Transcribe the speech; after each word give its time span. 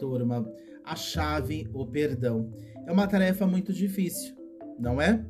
turma, 0.00 0.50
a 0.84 0.96
chave, 0.96 1.68
o 1.72 1.86
perdão. 1.86 2.50
É 2.86 2.90
uma 2.90 3.06
tarefa 3.06 3.46
muito 3.46 3.72
difícil, 3.72 4.34
não 4.78 5.00
é? 5.00 5.24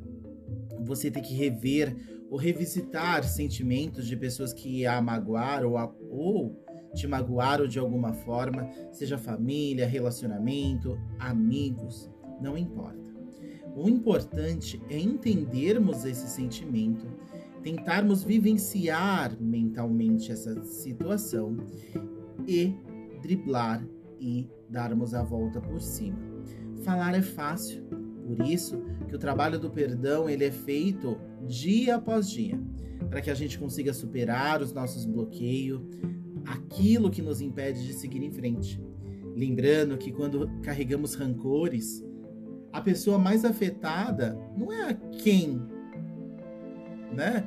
Você 0.79 1.11
tem 1.11 1.21
que 1.21 1.35
rever 1.35 1.95
ou 2.29 2.37
revisitar 2.37 3.23
sentimentos 3.23 4.07
de 4.07 4.15
pessoas 4.15 4.53
que 4.53 4.87
a 4.87 5.01
magoaram 5.01 5.73
ou, 5.73 5.95
ou 6.09 6.65
te 6.95 7.05
magoaram 7.05 7.67
de 7.67 7.77
alguma 7.77 8.13
forma, 8.13 8.69
seja 8.91 9.17
família, 9.17 9.85
relacionamento, 9.85 10.97
amigos, 11.19 12.09
não 12.41 12.57
importa. 12.57 12.99
O 13.75 13.87
importante 13.87 14.81
é 14.89 14.97
entendermos 14.97 16.03
esse 16.03 16.27
sentimento, 16.27 17.05
tentarmos 17.61 18.23
vivenciar 18.23 19.37
mentalmente 19.39 20.31
essa 20.31 20.61
situação 20.63 21.57
e 22.47 22.75
driblar 23.21 23.85
e 24.21 24.47
darmos 24.69 25.15
a 25.15 25.23
volta 25.23 25.59
por 25.59 25.81
cima. 25.81 26.19
Falar 26.83 27.15
é 27.15 27.21
fácil, 27.21 27.83
por 28.25 28.45
isso 28.45 28.81
que 29.09 29.15
o 29.15 29.19
trabalho 29.19 29.59
do 29.59 29.69
perdão 29.69 30.29
ele 30.29 30.45
é 30.45 30.51
feito 30.51 31.17
dia 31.45 31.95
após 31.95 32.29
dia, 32.29 32.61
para 33.09 33.19
que 33.19 33.31
a 33.31 33.33
gente 33.33 33.57
consiga 33.57 33.93
superar 33.93 34.61
os 34.61 34.71
nossos 34.71 35.05
bloqueios, 35.05 35.81
aquilo 36.45 37.09
que 37.09 37.21
nos 37.21 37.41
impede 37.41 37.85
de 37.85 37.93
seguir 37.93 38.23
em 38.23 38.31
frente. 38.31 38.81
Lembrando 39.35 39.97
que 39.97 40.11
quando 40.11 40.49
carregamos 40.61 41.15
rancores, 41.15 42.05
a 42.71 42.79
pessoa 42.79 43.17
mais 43.17 43.43
afetada 43.43 44.37
não 44.55 44.71
é 44.71 44.91
a 44.91 44.93
quem, 44.93 45.61
né? 47.13 47.45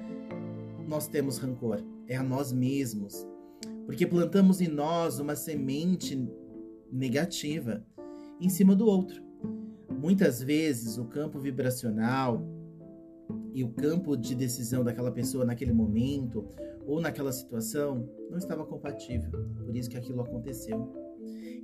Nós 0.87 1.07
temos 1.07 1.39
rancor, 1.39 1.83
é 2.07 2.17
a 2.17 2.23
nós 2.23 2.53
mesmos. 2.53 3.27
Porque 3.87 4.07
plantamos 4.07 4.61
em 4.61 4.69
nós 4.69 5.19
uma 5.19 5.35
semente 5.35 6.17
negativa 6.95 7.85
em 8.41 8.49
cima 8.49 8.75
do 8.75 8.87
outro. 8.87 9.23
Muitas 9.91 10.43
vezes 10.43 10.97
o 10.97 11.05
campo 11.05 11.39
vibracional 11.39 12.43
e 13.53 13.65
o 13.65 13.71
campo 13.71 14.17
de 14.17 14.35
decisão 14.35 14.85
daquela 14.85 15.11
pessoa 15.11 15.45
naquele 15.45 15.73
momento 15.73 16.47
ou 16.87 17.01
naquela 17.01 17.33
situação 17.33 18.09
não 18.31 18.39
estava 18.39 18.65
compatível. 18.65 19.31
Por 19.65 19.75
isso 19.75 19.91
que 19.91 19.97
aquilo 19.97 20.21
aconteceu. 20.21 20.93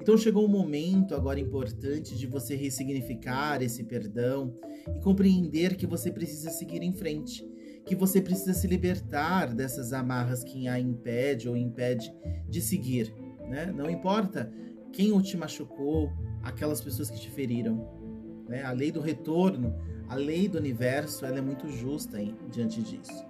Então 0.00 0.16
chegou 0.16 0.44
um 0.44 0.48
momento 0.48 1.14
agora 1.14 1.38
importante 1.38 2.16
de 2.16 2.26
você 2.26 2.54
ressignificar 2.54 3.62
esse 3.62 3.84
perdão 3.84 4.56
e 4.96 5.00
compreender 5.00 5.76
que 5.76 5.86
você 5.86 6.10
precisa 6.10 6.50
seguir 6.50 6.82
em 6.82 6.92
frente, 6.92 7.46
que 7.84 7.94
você 7.94 8.22
precisa 8.22 8.54
se 8.54 8.66
libertar 8.66 9.54
dessas 9.54 9.92
amarras 9.92 10.42
que 10.42 10.66
a 10.66 10.80
impede 10.80 11.48
ou 11.48 11.56
impede 11.56 12.10
de 12.48 12.62
seguir, 12.62 13.14
né? 13.50 13.66
Não 13.76 13.90
importa 13.90 14.50
quem 14.92 15.18
te 15.20 15.36
machucou, 15.36 16.12
aquelas 16.42 16.80
pessoas 16.80 17.10
que 17.10 17.20
te 17.20 17.30
feriram, 17.30 17.88
né? 18.48 18.62
A 18.64 18.72
lei 18.72 18.90
do 18.90 19.00
retorno, 19.00 19.74
a 20.08 20.14
lei 20.14 20.48
do 20.48 20.58
universo, 20.58 21.24
ela 21.24 21.38
é 21.38 21.40
muito 21.40 21.68
justa 21.68 22.20
hein, 22.20 22.34
diante 22.50 22.82
disso. 22.82 23.24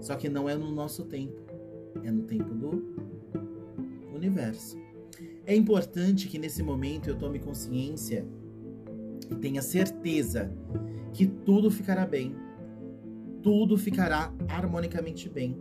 Só 0.00 0.16
que 0.16 0.28
não 0.28 0.48
é 0.48 0.54
no 0.56 0.70
nosso 0.70 1.04
tempo, 1.04 1.40
é 2.02 2.10
no 2.10 2.22
tempo 2.22 2.54
do 2.54 2.94
universo. 4.14 4.76
É 5.46 5.54
importante 5.54 6.28
que 6.28 6.38
nesse 6.38 6.62
momento 6.62 7.08
eu 7.08 7.16
tome 7.16 7.38
consciência 7.38 8.26
e 9.30 9.34
tenha 9.36 9.62
certeza 9.62 10.52
que 11.12 11.26
tudo 11.26 11.70
ficará 11.70 12.04
bem. 12.04 12.34
Tudo 13.42 13.78
ficará 13.78 14.32
harmonicamente 14.48 15.28
bem 15.28 15.56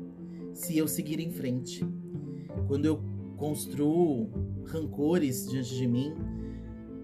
se 0.53 0.77
eu 0.77 0.87
seguir 0.87 1.19
em 1.19 1.31
frente. 1.31 1.85
Quando 2.67 2.85
eu 2.85 2.99
construo 3.37 4.29
rancores 4.65 5.47
diante 5.47 5.75
de 5.75 5.87
mim, 5.87 6.13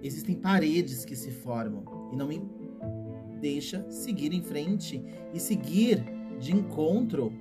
existem 0.02 0.36
paredes 0.36 1.06
que 1.06 1.16
se 1.16 1.32
formam 1.32 2.10
e 2.12 2.16
não 2.16 2.28
me 2.28 2.42
deixa 3.40 3.90
seguir 3.90 4.34
em 4.34 4.42
frente 4.42 5.02
e 5.34 5.40
seguir 5.40 6.04
de 6.40 6.54
encontro 6.54 7.32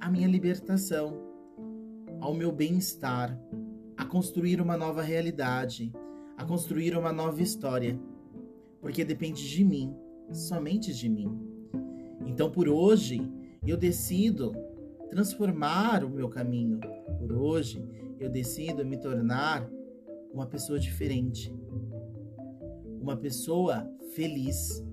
à 0.00 0.10
minha 0.10 0.26
libertação, 0.26 1.20
ao 2.20 2.34
meu 2.34 2.50
bem-estar, 2.50 3.38
a 3.96 4.04
construir 4.04 4.60
uma 4.60 4.76
nova 4.76 5.02
realidade, 5.02 5.92
a 6.36 6.44
construir 6.44 6.96
uma 6.96 7.12
nova 7.12 7.42
história, 7.42 7.98
porque 8.80 9.04
depende 9.04 9.48
de 9.48 9.64
mim, 9.64 9.94
somente 10.32 10.94
de 10.94 11.08
mim. 11.08 11.36
Então, 12.26 12.50
por 12.50 12.68
hoje, 12.68 13.20
eu 13.66 13.76
decido 13.76 14.52
transformar 15.10 16.04
o 16.04 16.10
meu 16.10 16.28
caminho. 16.28 16.80
Por 17.18 17.32
hoje, 17.32 17.82
eu 18.18 18.28
decido 18.28 18.84
me 18.84 18.96
tornar 18.96 19.68
uma 20.32 20.46
pessoa 20.46 20.78
diferente, 20.78 21.54
uma 23.00 23.16
pessoa 23.16 23.90
feliz, 24.14 24.84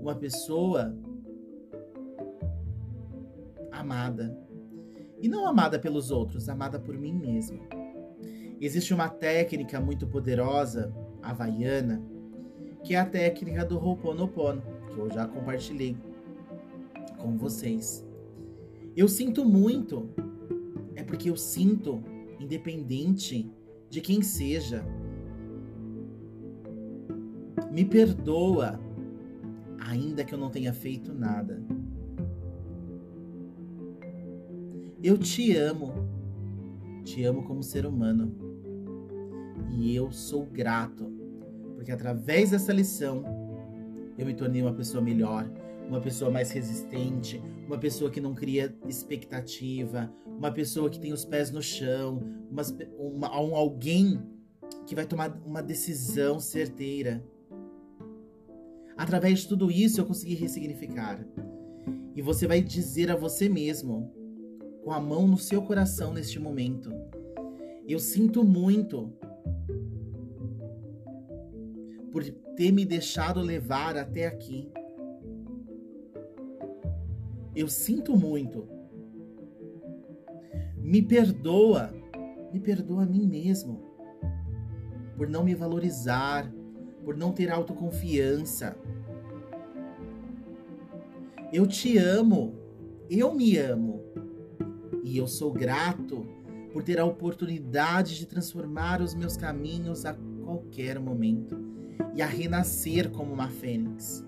uma 0.00 0.14
pessoa 0.14 0.96
amada. 3.70 4.36
E 5.20 5.28
não 5.28 5.46
amada 5.46 5.78
pelos 5.78 6.10
outros, 6.10 6.48
amada 6.48 6.78
por 6.78 6.96
mim 6.96 7.12
mesma. 7.12 7.60
Existe 8.60 8.94
uma 8.94 9.08
técnica 9.08 9.80
muito 9.80 10.06
poderosa, 10.06 10.94
havaiana, 11.22 12.02
que 12.82 12.94
é 12.94 12.98
a 12.98 13.06
técnica 13.06 13.64
do 13.64 13.78
Ho'oponopono, 13.78 14.62
que 14.92 14.98
eu 14.98 15.10
já 15.10 15.26
compartilhei 15.26 15.96
com 17.18 17.36
vocês. 17.36 18.06
Eu 18.96 19.08
sinto 19.08 19.44
muito, 19.44 20.08
é 20.94 21.02
porque 21.02 21.28
eu 21.28 21.36
sinto, 21.36 22.02
independente 22.38 23.50
de 23.90 24.00
quem 24.00 24.22
seja. 24.22 24.84
Me 27.72 27.84
perdoa, 27.84 28.78
ainda 29.78 30.24
que 30.24 30.32
eu 30.32 30.38
não 30.38 30.48
tenha 30.48 30.72
feito 30.72 31.12
nada. 31.12 31.60
Eu 35.02 35.18
te 35.18 35.56
amo. 35.56 35.92
Te 37.04 37.24
amo 37.24 37.42
como 37.42 37.62
ser 37.62 37.84
humano. 37.84 38.32
E 39.70 39.94
eu 39.94 40.10
sou 40.12 40.46
grato, 40.46 41.04
porque 41.74 41.90
através 41.90 42.50
dessa 42.50 42.72
lição 42.72 43.24
eu 44.16 44.24
me 44.24 44.34
tornei 44.34 44.62
uma 44.62 44.72
pessoa 44.72 45.02
melhor, 45.02 45.50
uma 45.88 46.00
pessoa 46.00 46.30
mais 46.30 46.50
resistente, 46.50 47.42
uma 47.66 47.78
pessoa 47.78 48.10
que 48.10 48.20
não 48.20 48.34
cria 48.34 48.74
expectativa, 48.88 50.12
uma 50.26 50.50
pessoa 50.50 50.90
que 50.90 50.98
tem 50.98 51.12
os 51.12 51.24
pés 51.24 51.50
no 51.50 51.62
chão, 51.62 52.22
uma, 52.50 52.62
uma, 52.98 53.40
um 53.40 53.54
alguém 53.54 54.20
que 54.86 54.94
vai 54.94 55.06
tomar 55.06 55.40
uma 55.44 55.62
decisão 55.62 56.40
certeira. 56.40 57.24
Através 58.96 59.40
de 59.40 59.48
tudo 59.48 59.70
isso 59.70 60.00
eu 60.00 60.06
consegui 60.06 60.34
ressignificar. 60.34 61.24
E 62.14 62.22
você 62.22 62.46
vai 62.46 62.62
dizer 62.62 63.10
a 63.10 63.16
você 63.16 63.48
mesmo 63.48 64.12
com 64.84 64.92
a 64.92 65.00
mão 65.00 65.26
no 65.26 65.38
seu 65.38 65.62
coração 65.62 66.12
neste 66.12 66.38
momento. 66.38 66.92
Eu 67.86 67.98
sinto 67.98 68.44
muito 68.44 69.12
por 72.12 72.22
ter 72.54 72.70
me 72.70 72.84
deixado 72.84 73.40
levar 73.40 73.96
até 73.96 74.26
aqui. 74.26 74.70
Eu 77.54 77.68
sinto 77.68 78.16
muito. 78.16 78.66
Me 80.76 81.00
perdoa, 81.00 81.94
me 82.52 82.60
perdoa 82.60 83.04
a 83.04 83.06
mim 83.06 83.26
mesmo 83.26 83.94
por 85.16 85.28
não 85.28 85.44
me 85.44 85.54
valorizar, 85.54 86.50
por 87.04 87.16
não 87.16 87.32
ter 87.32 87.50
autoconfiança. 87.50 88.76
Eu 91.52 91.66
te 91.66 91.96
amo, 91.98 92.54
eu 93.08 93.32
me 93.34 93.56
amo 93.56 94.02
e 95.04 95.16
eu 95.16 95.26
sou 95.26 95.52
grato 95.52 96.26
por 96.72 96.82
ter 96.82 96.98
a 96.98 97.04
oportunidade 97.04 98.18
de 98.18 98.26
transformar 98.26 99.00
os 99.00 99.14
meus 99.14 99.36
caminhos 99.36 100.04
a 100.04 100.16
qualquer 100.42 100.98
momento 100.98 101.56
e 102.14 102.20
a 102.20 102.26
renascer 102.26 103.10
como 103.10 103.32
uma 103.32 103.48
fênix. 103.48 104.24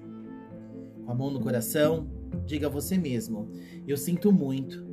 Com 1.04 1.10
a 1.10 1.14
mão 1.14 1.30
no 1.30 1.40
coração, 1.40 2.06
diga 2.44 2.66
a 2.66 2.70
você 2.70 2.98
mesmo: 2.98 3.50
Eu 3.86 3.96
sinto 3.96 4.32
muito, 4.32 4.84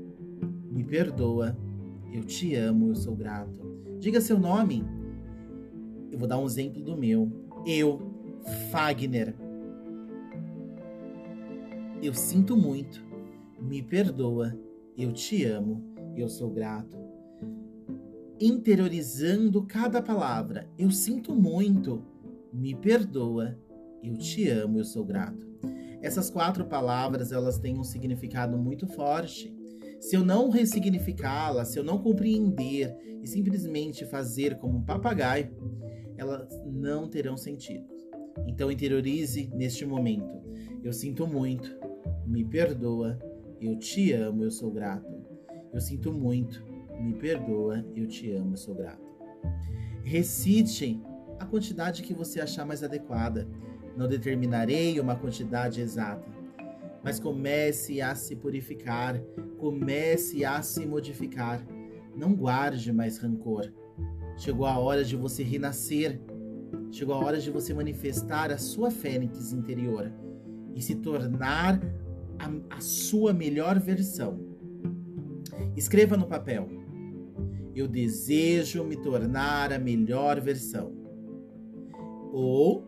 me 0.70 0.84
perdoa, 0.84 1.58
eu 2.12 2.24
te 2.24 2.56
amo, 2.56 2.90
eu 2.90 2.96
sou 2.96 3.16
grato. 3.16 3.64
Diga 4.00 4.22
seu 4.22 4.40
nome. 4.40 4.84
Eu 6.12 6.20
vou 6.20 6.28
dar 6.28 6.38
um 6.38 6.46
exemplo 6.46 6.82
do 6.82 6.96
meu. 6.96 7.32
Eu, 7.66 8.00
Fagner. 8.70 9.36
Eu 12.02 12.14
sinto 12.14 12.58
muito, 12.58 13.02
me 13.62 13.82
perdoa, 13.82 14.60
eu 14.98 15.14
te 15.14 15.46
amo, 15.46 15.82
eu 16.18 16.28
sou 16.28 16.50
grato. 16.50 16.98
Interiorizando 18.40 19.64
cada 19.64 20.02
palavra, 20.02 20.70
eu 20.78 20.92
sinto 20.92 21.34
muito, 21.34 22.04
me 22.52 22.76
perdoa, 22.76 23.58
eu 24.04 24.18
te 24.18 24.50
amo, 24.50 24.80
eu 24.80 24.84
sou 24.84 25.06
grato. 25.06 25.53
Essas 26.04 26.30
quatro 26.30 26.66
palavras, 26.66 27.32
elas 27.32 27.58
têm 27.58 27.80
um 27.80 27.84
significado 27.84 28.58
muito 28.58 28.86
forte. 28.86 29.56
Se 30.02 30.18
eu 30.18 30.26
não 30.26 30.50
ressignificá-la, 30.50 31.64
se 31.64 31.80
eu 31.80 31.84
não 31.84 31.98
compreender 31.98 32.94
e 33.24 33.28
simplesmente 33.28 34.06
fazer 34.06 34.58
como 34.58 34.80
um 34.80 34.84
papagaio, 34.84 35.56
elas 36.18 36.50
não 36.66 37.08
terão 37.08 37.38
sentido. 37.38 37.86
Então 38.46 38.70
interiorize 38.70 39.50
neste 39.56 39.86
momento. 39.86 40.44
Eu 40.84 40.92
sinto 40.92 41.26
muito, 41.26 41.74
me 42.28 42.44
perdoa, 42.44 43.18
eu 43.62 43.80
te 43.80 44.12
amo, 44.12 44.44
eu 44.44 44.52
sou 44.52 44.70
grato. 44.72 45.24
Eu 45.72 45.80
sinto 45.80 46.12
muito, 46.12 46.66
me 47.00 47.14
perdoa, 47.14 47.86
eu 47.96 48.06
te 48.06 48.30
amo, 48.32 48.54
eu 48.54 48.58
sou 48.58 48.76
grato. 48.76 49.02
Recite 50.04 51.02
a 51.40 51.46
quantidade 51.46 52.04
que 52.04 52.14
você 52.14 52.42
achar 52.42 52.66
mais 52.66 52.84
adequada. 52.84 53.48
Não 53.96 54.08
determinarei 54.08 55.00
uma 55.00 55.16
quantidade 55.16 55.82
exata, 55.82 56.26
mas 57.04 57.20
comece 57.20 58.02
a 58.02 58.16
se 58.16 58.36
purificar, 58.36 59.22
comece 59.58 60.44
a 60.44 60.62
se 60.62 60.86
modificar. 60.86 61.64
Não 62.16 62.34
guarde 62.34 62.92
mais 62.92 63.18
rancor. 63.18 63.72
Chegou 64.38 64.66
a 64.66 64.78
hora 64.78 65.04
de 65.04 65.16
você 65.16 65.44
renascer. 65.44 66.20
Chegou 66.92 67.16
a 67.16 67.20
hora 67.20 67.40
de 67.40 67.52
você 67.52 67.74
manifestar 67.74 68.52
a 68.52 68.58
sua 68.58 68.90
fênix 68.90 69.52
interior 69.52 70.12
e 70.76 70.82
se 70.82 70.96
tornar 70.96 71.80
a, 72.40 72.76
a 72.76 72.82
sua 72.82 73.34
melhor 73.34 73.80
versão. 73.80 74.40
Escreva 75.76 76.16
no 76.16 76.28
papel: 76.28 76.68
Eu 77.76 77.88
desejo 77.88 78.84
me 78.84 78.96
tornar 78.96 79.74
a 79.74 79.80
melhor 79.80 80.40
versão. 80.40 80.94
Ou 82.32 82.86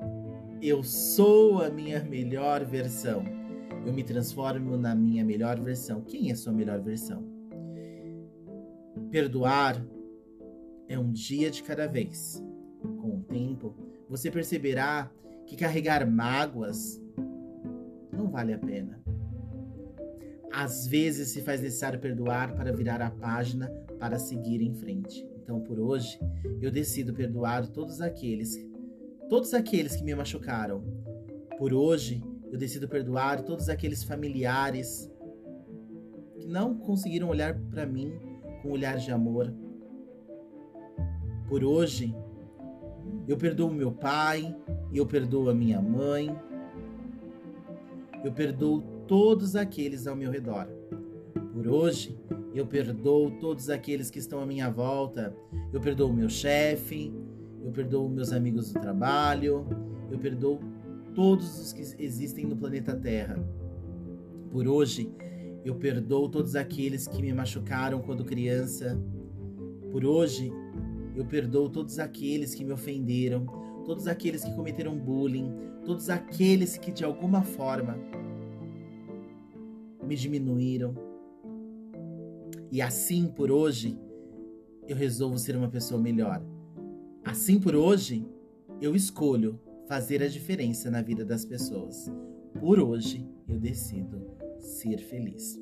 Eu 0.61 0.83
sou 0.83 1.61
a 1.61 1.69
minha 1.69 2.03
melhor 2.03 2.63
versão. 2.63 3.23
Eu 3.85 3.93
me 3.93 4.03
transformo 4.03 4.77
na 4.77 4.95
minha 4.95 5.23
melhor 5.23 5.59
versão. 5.59 6.01
Quem 6.01 6.31
é 6.31 6.35
sua 6.35 6.53
melhor 6.53 6.81
versão? 6.81 7.23
Perdoar 9.11 9.85
é 10.87 10.97
um 10.97 11.11
dia 11.11 11.51
de 11.51 11.61
cada 11.61 11.87
vez. 11.87 12.43
Com 12.81 13.17
o 13.17 13.23
tempo, 13.23 13.75
você 14.09 14.31
perceberá 14.31 15.11
que 15.45 15.55
carregar 15.55 16.09
mágoas 16.09 17.01
não 18.11 18.29
vale 18.29 18.53
a 18.53 18.57
pena. 18.57 18.99
Às 20.51 20.87
vezes 20.87 21.29
se 21.29 21.41
faz 21.41 21.61
necessário 21.61 21.99
perdoar 21.99 22.55
para 22.55 22.71
virar 22.71 23.01
a 23.01 23.11
página 23.11 23.67
para 23.99 24.17
seguir 24.17 24.61
em 24.61 24.73
frente. 24.73 25.27
Então, 25.43 25.59
por 25.59 25.79
hoje, 25.79 26.17
eu 26.61 26.71
decido 26.71 27.13
perdoar 27.13 27.67
todos 27.67 28.01
aqueles, 28.01 28.57
todos 29.29 29.53
aqueles 29.53 29.95
que 29.95 30.03
me 30.03 30.13
machucaram. 30.13 30.83
Por 31.57 31.73
hoje, 31.73 32.23
eu 32.51 32.57
decido 32.57 32.87
perdoar 32.87 33.43
todos 33.43 33.69
aqueles 33.69 34.03
familiares 34.03 35.11
que 36.37 36.45
não 36.45 36.77
conseguiram 36.77 37.29
olhar 37.29 37.57
para 37.69 37.85
mim 37.85 38.13
com 38.61 38.69
um 38.69 38.71
olhar 38.71 38.97
de 38.97 39.11
amor. 39.11 39.53
Por 41.47 41.63
hoje, 41.63 42.15
eu 43.27 43.37
perdoo 43.37 43.71
meu 43.71 43.91
pai, 43.91 44.55
eu 44.93 45.05
perdoo 45.05 45.49
a 45.49 45.53
minha 45.53 45.81
mãe, 45.81 46.35
eu 48.23 48.31
perdoo 48.31 48.81
todos 49.07 49.55
aqueles 49.55 50.07
ao 50.07 50.15
meu 50.15 50.31
redor. 50.31 50.67
Por 51.53 51.67
hoje, 51.67 52.19
eu 52.53 52.65
perdoo 52.65 53.31
todos 53.39 53.69
aqueles 53.69 54.09
que 54.09 54.19
estão 54.19 54.39
à 54.39 54.45
minha 54.45 54.69
volta. 54.69 55.35
Eu 55.71 55.79
perdoo 55.79 56.11
meu 56.11 56.29
chefe, 56.29 57.13
eu 57.65 57.71
perdoo 57.71 58.07
meus 58.07 58.31
amigos 58.31 58.71
do 58.71 58.79
trabalho, 58.79 59.65
eu 60.11 60.19
perdoo 60.19 60.59
todos 61.15 61.59
os 61.59 61.73
que 61.73 61.81
existem 61.97 62.45
no 62.45 62.55
planeta 62.55 62.95
Terra. 62.95 63.43
Por 64.51 64.67
hoje, 64.67 65.11
eu 65.65 65.73
perdoo 65.73 66.29
todos 66.29 66.55
aqueles 66.55 67.07
que 67.07 67.19
me 67.23 67.33
machucaram 67.33 68.03
quando 68.03 68.23
criança. 68.23 69.01
Por 69.91 70.05
hoje, 70.05 70.53
eu 71.15 71.25
perdoo 71.25 71.67
todos 71.67 71.97
aqueles 71.97 72.53
que 72.53 72.63
me 72.63 72.71
ofenderam, 72.71 73.47
todos 73.83 74.07
aqueles 74.07 74.43
que 74.43 74.53
cometeram 74.53 74.95
bullying, 74.95 75.51
todos 75.83 76.07
aqueles 76.07 76.77
que 76.77 76.91
de 76.91 77.03
alguma 77.03 77.41
forma 77.41 77.97
me 80.05 80.15
diminuíram. 80.15 80.93
E 82.71 82.79
assim 82.79 83.27
por 83.27 83.49
hoje, 83.49 83.97
eu 84.87 84.95
resolvo 84.95 85.39
ser 85.39 85.55
uma 85.55 85.67
pessoa 85.67 85.99
melhor. 85.99 86.43
Assim 87.25 87.59
por 87.59 87.75
hoje, 87.75 88.25
eu 88.79 88.95
escolho 88.95 89.59
fazer 89.87 90.23
a 90.23 90.27
diferença 90.27 90.89
na 90.89 91.01
vida 91.01 91.25
das 91.25 91.43
pessoas. 91.43 92.09
Por 92.59 92.79
hoje, 92.79 93.27
eu 93.47 93.59
decido 93.59 94.25
ser 94.59 94.99
feliz. 94.99 95.59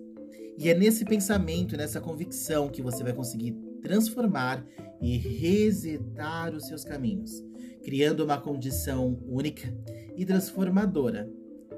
E 0.58 0.70
é 0.70 0.76
nesse 0.76 1.04
pensamento, 1.04 1.76
nessa 1.76 2.00
convicção 2.00 2.70
que 2.70 2.82
você 2.82 3.04
vai 3.04 3.14
conseguir 3.14 3.54
transformar 3.82 4.64
e 5.02 5.18
resetar 5.18 6.54
os 6.54 6.68
seus 6.68 6.86
caminhos, 6.86 7.44
criando 7.84 8.24
uma 8.24 8.40
condição 8.40 9.20
única 9.28 9.74
e 10.16 10.26
transformadora, 10.26 11.28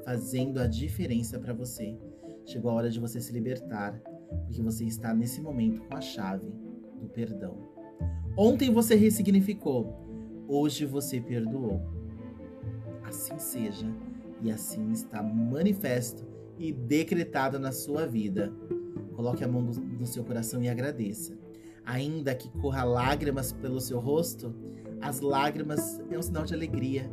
fazendo 0.03 0.59
a 0.59 0.67
diferença 0.67 1.39
para 1.39 1.53
você 1.53 1.97
Chegou 2.45 2.69
a 2.69 2.75
hora 2.75 2.89
de 2.91 2.99
você 2.99 3.19
se 3.19 3.33
libertar, 3.33 3.99
porque 4.45 4.61
você 4.61 4.85
está 4.85 5.13
nesse 5.13 5.41
momento 5.41 5.81
com 5.81 5.95
a 5.95 6.01
chave 6.01 6.47
do 6.99 7.09
perdão. 7.09 7.74
Ontem 8.37 8.69
você 8.69 8.95
ressignificou, 8.95 9.95
hoje 10.45 10.85
você 10.85 11.21
perdoou. 11.21 11.81
Assim 13.01 13.39
seja, 13.39 13.87
e 14.41 14.51
assim 14.51 14.91
está 14.91 15.23
manifesto 15.23 16.25
e 16.59 16.73
decretado 16.73 17.57
na 17.57 17.71
sua 17.71 18.05
vida. 18.05 18.51
Coloque 19.15 19.41
a 19.41 19.47
mão 19.47 19.61
no 19.61 20.05
seu 20.05 20.21
coração 20.25 20.61
e 20.61 20.67
agradeça. 20.67 21.37
Ainda 21.85 22.35
que 22.35 22.49
corra 22.49 22.83
lágrimas 22.83 23.53
pelo 23.53 23.79
seu 23.79 23.99
rosto, 23.99 24.53
as 24.99 25.21
lágrimas 25.21 26.01
é 26.11 26.19
um 26.19 26.21
sinal 26.21 26.43
de 26.43 26.53
alegria, 26.53 27.09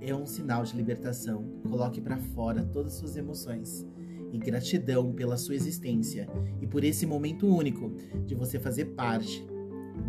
é 0.00 0.14
um 0.14 0.24
sinal 0.24 0.62
de 0.62 0.76
libertação. 0.76 1.44
Coloque 1.68 2.00
para 2.00 2.16
fora 2.16 2.62
todas 2.62 2.92
as 2.92 2.98
suas 3.00 3.16
emoções 3.16 3.84
e 4.32 4.38
gratidão 4.38 5.12
pela 5.12 5.36
sua 5.36 5.56
existência 5.56 6.28
e 6.60 6.66
por 6.66 6.84
esse 6.84 7.06
momento 7.06 7.44
único 7.44 7.90
de 8.24 8.36
você 8.36 8.60
fazer 8.60 8.84
parte 8.94 9.44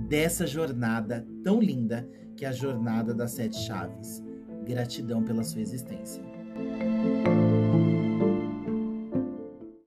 dessa 0.07 0.45
jornada 0.45 1.25
tão 1.43 1.59
linda 1.59 2.07
que 2.35 2.45
é 2.45 2.49
a 2.49 2.51
jornada 2.51 3.13
das 3.13 3.31
sete 3.31 3.57
chaves. 3.57 4.23
Gratidão 4.65 5.23
pela 5.23 5.43
sua 5.43 5.61
existência. 5.61 6.23